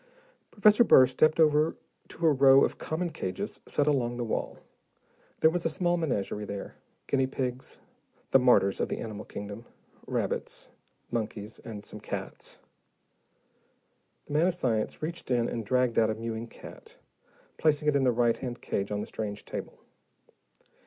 [0.49, 1.75] Professor Burr stepped over
[2.07, 4.57] to a row of common cages set along the wall.
[5.41, 6.73] There was a small menagerie there,
[7.05, 7.77] guinea pigs
[8.31, 9.63] the martyrs of the animal kingdom
[10.07, 10.69] rabbits,
[11.11, 12.57] monkeys, and some cats.
[14.25, 16.97] The man of science reached in and dragged out a mewing cat,
[17.59, 19.81] placing it in the right hand cage on the strange table.